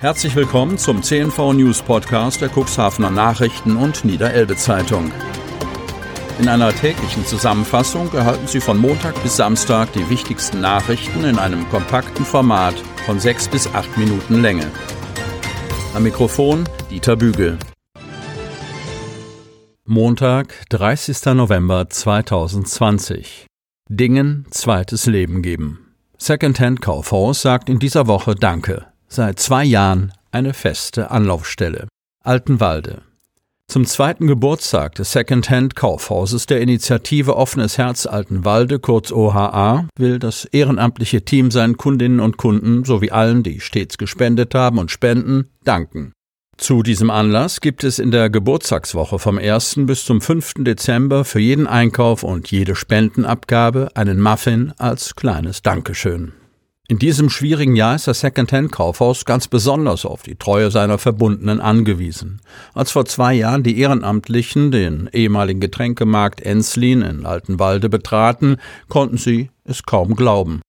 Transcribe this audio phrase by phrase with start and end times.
[0.00, 5.12] Herzlich willkommen zum CNV News Podcast der Cuxhavener Nachrichten und Niederelbe Zeitung.
[6.38, 11.68] In einer täglichen Zusammenfassung erhalten Sie von Montag bis Samstag die wichtigsten Nachrichten in einem
[11.68, 14.70] kompakten Format von sechs bis acht Minuten Länge.
[15.92, 17.58] Am Mikrofon Dieter Bügel.
[19.84, 21.26] Montag, 30.
[21.34, 23.44] November 2020.
[23.90, 25.94] Dingen zweites Leben geben.
[26.16, 28.89] Secondhand-Kaufhaus sagt in dieser Woche Danke.
[29.12, 31.88] Seit zwei Jahren eine feste Anlaufstelle.
[32.22, 33.02] Altenwalde.
[33.66, 41.24] Zum zweiten Geburtstag des Secondhand-Kaufhauses der Initiative Offenes Herz Altenwalde, kurz OHA, will das ehrenamtliche
[41.24, 46.12] Team seinen Kundinnen und Kunden sowie allen, die stets gespendet haben und spenden, danken.
[46.56, 49.74] Zu diesem Anlass gibt es in der Geburtstagswoche vom 1.
[49.86, 50.54] bis zum 5.
[50.58, 56.34] Dezember für jeden Einkauf und jede Spendenabgabe einen Muffin als kleines Dankeschön.
[56.90, 62.40] In diesem schwierigen Jahr ist das Secondhand-Kaufhaus ganz besonders auf die Treue seiner Verbundenen angewiesen.
[62.74, 68.56] Als vor zwei Jahren die Ehrenamtlichen den ehemaligen Getränkemarkt Enslin in Altenwalde betraten,
[68.88, 70.62] konnten sie es kaum glauben.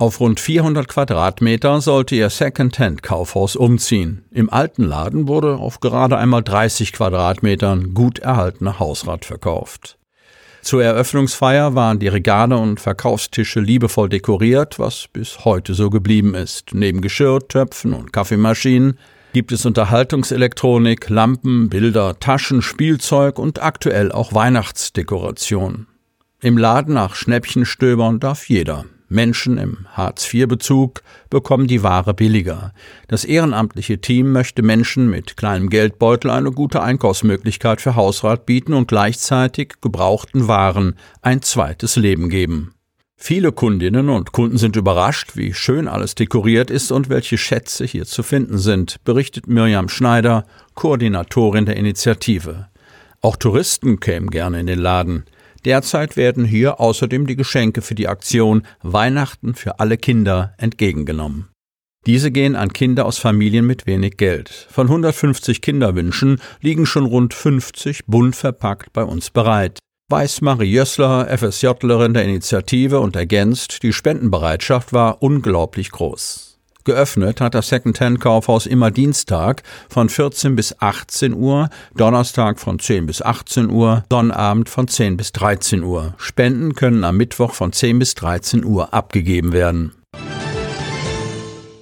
[0.00, 4.24] Auf rund 400 Quadratmeter sollte ihr Second-Hand-Kaufhaus umziehen.
[4.32, 9.97] Im alten Laden wurde auf gerade einmal 30 Quadratmetern gut erhaltener Hausrat verkauft.
[10.62, 16.74] Zur Eröffnungsfeier waren die Regale und Verkaufstische liebevoll dekoriert, was bis heute so geblieben ist.
[16.74, 18.98] Neben Geschirr, Töpfen und Kaffeemaschinen
[19.32, 25.86] gibt es Unterhaltungselektronik, Lampen, Bilder, Taschen, Spielzeug und aktuell auch Weihnachtsdekoration.
[26.40, 28.84] Im Laden nach Schnäppchenstöbern darf jeder.
[29.08, 32.72] Menschen im Hartz-IV-Bezug bekommen die Ware billiger.
[33.08, 38.88] Das ehrenamtliche Team möchte Menschen mit kleinem Geldbeutel eine gute Einkaufsmöglichkeit für Hausrat bieten und
[38.88, 42.74] gleichzeitig gebrauchten Waren ein zweites Leben geben.
[43.20, 48.04] Viele Kundinnen und Kunden sind überrascht, wie schön alles dekoriert ist und welche Schätze hier
[48.04, 52.68] zu finden sind, berichtet Mirjam Schneider, Koordinatorin der Initiative.
[53.20, 55.24] Auch Touristen kämen gerne in den Laden.
[55.64, 61.48] Derzeit werden hier außerdem die Geschenke für die Aktion Weihnachten für alle Kinder entgegengenommen.
[62.06, 64.48] Diese gehen an Kinder aus Familien mit wenig Geld.
[64.70, 69.78] Von 150 Kinderwünschen liegen schon rund 50 bunt verpackt bei uns bereit.
[70.10, 76.47] Weiß Marie Jössler, FSJlerin der Initiative und ergänzt, die Spendenbereitschaft war unglaublich groß.
[76.84, 83.20] Geöffnet hat das Secondhand-Kaufhaus immer Dienstag von 14 bis 18 Uhr, Donnerstag von 10 bis
[83.20, 86.14] 18 Uhr, Sonnabend von 10 bis 13 Uhr.
[86.16, 89.92] Spenden können am Mittwoch von 10 bis 13 Uhr abgegeben werden.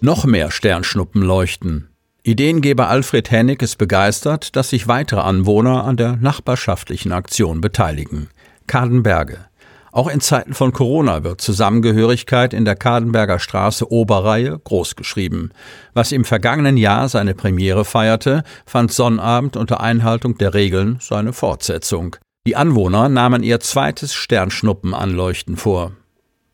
[0.00, 1.88] Noch mehr Sternschnuppen leuchten.
[2.24, 8.28] Ideengeber Alfred Hennig ist begeistert, dass sich weitere Anwohner an der nachbarschaftlichen Aktion beteiligen.
[8.68, 9.46] Kadenberge.
[9.92, 15.52] Auch in Zeiten von Corona wird Zusammengehörigkeit in der Kadenberger Straße Oberreihe großgeschrieben.
[15.92, 22.16] Was im vergangenen Jahr seine Premiere feierte, fand Sonnabend unter Einhaltung der Regeln seine Fortsetzung.
[22.46, 25.92] Die Anwohner nahmen ihr zweites Sternschnuppenanleuchten vor.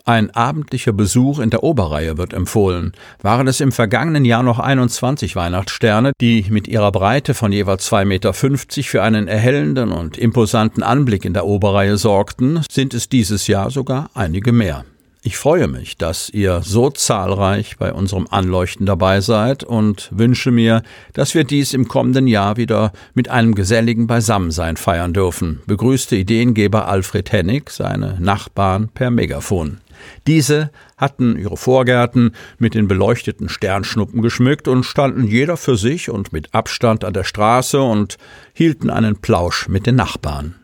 [0.09, 2.93] Ein abendlicher Besuch in der Oberreihe wird empfohlen.
[3.21, 8.05] Waren es im vergangenen Jahr noch 21 Weihnachtssterne, die mit ihrer Breite von jeweils 2,50
[8.07, 13.71] Meter für einen erhellenden und imposanten Anblick in der Oberreihe sorgten, sind es dieses Jahr
[13.71, 14.87] sogar einige mehr.
[15.21, 20.83] Ich freue mich, dass ihr so zahlreich bei unserem Anleuchten dabei seid und wünsche mir,
[21.13, 26.89] dass wir dies im kommenden Jahr wieder mit einem geselligen Beisammensein feiern dürfen, begrüßte Ideengeber
[26.89, 29.81] Alfred Hennig seine Nachbarn per Megafon.
[30.27, 36.33] Diese hatten ihre Vorgärten mit den beleuchteten Sternschnuppen geschmückt und standen jeder für sich und
[36.33, 38.19] mit Abstand an der Straße und
[38.53, 40.55] hielten einen Plausch mit den Nachbarn.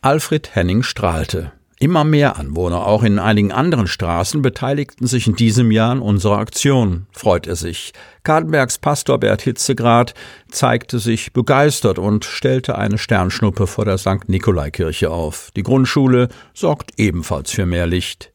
[0.00, 1.52] Alfred Henning strahlte.
[1.80, 6.38] Immer mehr Anwohner, auch in einigen anderen Straßen, beteiligten sich in diesem Jahr an unserer
[6.38, 7.92] Aktion, freut er sich.
[8.22, 10.14] Kadenbergs Pastor Bert Hitzegrad
[10.50, 14.28] zeigte sich begeistert und stellte eine Sternschnuppe vor der St.
[14.28, 15.50] Nikolaikirche auf.
[15.56, 18.30] Die Grundschule sorgt ebenfalls für mehr Licht.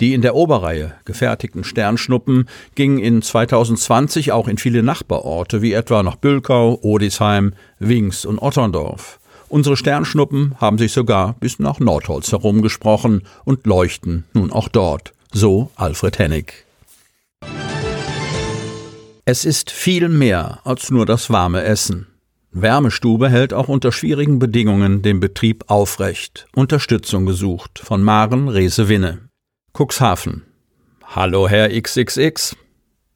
[0.00, 6.02] Die in der Oberreihe gefertigten Sternschnuppen gingen in 2020 auch in viele Nachbarorte wie etwa
[6.02, 9.20] nach Bülkau, Odisheim, Wings und Otterndorf.
[9.54, 15.12] Unsere Sternschnuppen haben sich sogar bis nach Nordholz herumgesprochen und leuchten nun auch dort.
[15.32, 16.66] So Alfred Hennig.
[19.24, 22.08] Es ist viel mehr als nur das warme Essen.
[22.50, 26.48] Wärmestube hält auch unter schwierigen Bedingungen den Betrieb aufrecht.
[26.56, 29.28] Unterstützung gesucht von Maren Rese-Winne.
[29.72, 30.42] Cuxhaven.
[31.04, 32.56] Hallo Herr XXX.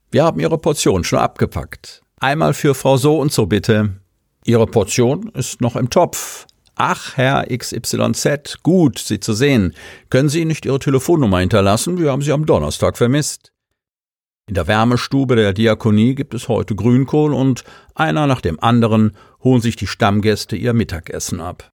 [0.09, 2.01] Wir haben Ihre Portion schon abgepackt.
[2.21, 3.99] Einmal für Frau so und so bitte.
[4.45, 6.47] Ihre Portion ist noch im Topf.
[6.75, 9.75] Ach, Herr XYZ, gut, Sie zu sehen.
[10.09, 11.99] Können Sie nicht Ihre Telefonnummer hinterlassen?
[11.99, 13.51] Wir haben Sie am Donnerstag vermisst.
[14.47, 17.63] In der Wärmestube der Diakonie gibt es heute Grünkohl und
[17.93, 21.69] einer nach dem anderen holen sich die Stammgäste ihr Mittagessen ab.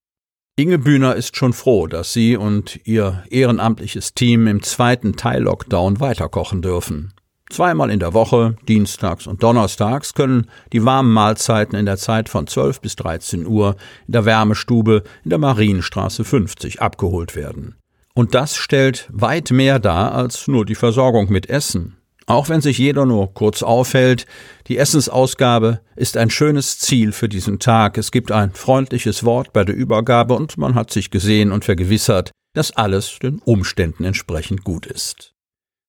[0.57, 6.63] Inge Bühner ist schon froh, dass sie und ihr ehrenamtliches Team im zweiten Teil-Lockdown weiterkochen
[6.63, 7.15] dürfen.
[7.48, 12.46] Zweimal in der Woche, dienstags und donnerstags, können die warmen Mahlzeiten in der Zeit von
[12.46, 13.76] 12 bis 13 Uhr
[14.06, 17.76] in der Wärmestube in der Marienstraße 50 abgeholt werden.
[18.14, 21.96] Und das stellt weit mehr dar als nur die Versorgung mit Essen.
[22.26, 24.26] Auch wenn sich jeder nur kurz aufhält,
[24.66, 27.96] die Essensausgabe ist ein schönes Ziel für diesen Tag.
[27.98, 32.32] Es gibt ein freundliches Wort bei der Übergabe und man hat sich gesehen und vergewissert,
[32.54, 35.36] dass alles den Umständen entsprechend gut ist.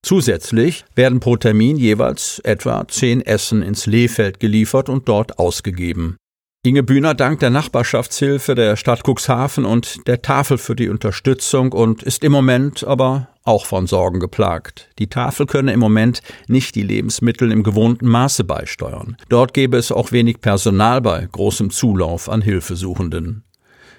[0.04, 6.18] Zusätzlich werden pro Termin jeweils etwa zehn Essen ins Lehfeld geliefert und dort ausgegeben.
[6.64, 12.04] Inge Bühner dankt der Nachbarschaftshilfe der Stadt Cuxhaven und der Tafel für die Unterstützung und
[12.04, 14.90] ist im Moment aber auch von Sorgen geplagt.
[15.00, 19.16] Die Tafel könne im Moment nicht die Lebensmittel im gewohnten Maße beisteuern.
[19.30, 23.47] Dort gäbe es auch wenig Personal bei großem Zulauf an Hilfesuchenden.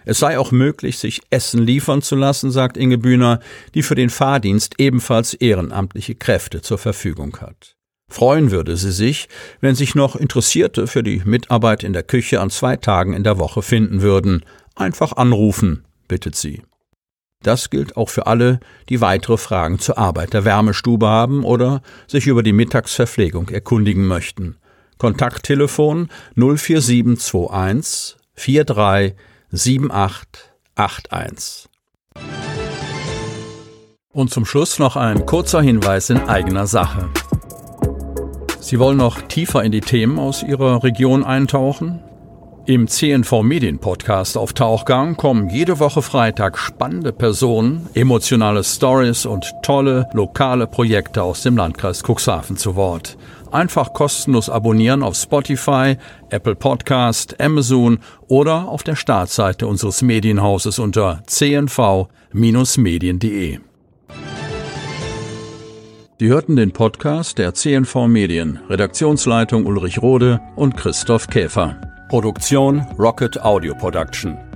[0.05, 3.41] Es sei auch möglich, sich Essen liefern zu lassen, sagt Inge Bühner,
[3.75, 7.77] die für den Fahrdienst ebenfalls ehrenamtliche Kräfte zur Verfügung hat.
[8.11, 9.29] Freuen würde sie sich,
[9.61, 13.39] wenn sich noch Interessierte für die Mitarbeit in der Küche an zwei Tagen in der
[13.39, 14.45] Woche finden würden.
[14.75, 16.62] Einfach anrufen, bittet sie.
[17.43, 18.59] Das gilt auch für alle,
[18.89, 24.56] die weitere Fragen zur Arbeit der Wärmestube haben oder sich über die Mittagsverpflegung erkundigen möchten.
[24.99, 29.15] Kontakttelefon 04721 43
[29.50, 31.71] 7881.
[34.12, 37.09] Und zum Schluss noch ein kurzer Hinweis in eigener Sache.
[38.61, 42.03] Sie wollen noch tiefer in die Themen aus Ihrer Region eintauchen?
[42.69, 49.55] Im CNV Medien Podcast auf Tauchgang kommen jede Woche Freitag spannende Personen, emotionale Stories und
[49.62, 53.17] tolle lokale Projekte aus dem Landkreis Cuxhaven zu Wort.
[53.50, 55.97] Einfach kostenlos abonnieren auf Spotify,
[56.29, 63.61] Apple Podcast, Amazon oder auf der Startseite unseres Medienhauses unter cnv-medien.de.
[66.20, 71.98] Sie hörten den Podcast der CNV Medien, Redaktionsleitung Ulrich Rode und Christoph Käfer.
[72.08, 74.48] Produktion Rocket Audio Production.